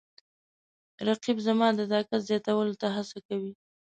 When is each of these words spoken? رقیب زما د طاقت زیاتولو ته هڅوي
رقیب 1.07 1.37
زما 1.47 1.67
د 1.75 1.79
طاقت 1.91 2.19
زیاتولو 2.29 2.73
ته 2.81 2.87
هڅوي 2.95 3.53